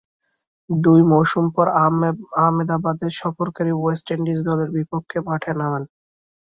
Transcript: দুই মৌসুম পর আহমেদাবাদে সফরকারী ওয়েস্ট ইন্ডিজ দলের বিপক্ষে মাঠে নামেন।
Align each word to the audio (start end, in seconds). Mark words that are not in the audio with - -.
দুই 0.69 1.01
মৌসুম 1.11 1.45
পর 1.55 1.67
আহমেদাবাদে 2.37 3.07
সফরকারী 3.21 3.71
ওয়েস্ট 3.75 4.07
ইন্ডিজ 4.15 4.39
দলের 4.47 4.69
বিপক্ষে 4.75 5.17
মাঠে 5.27 5.51
নামেন। 5.59 5.83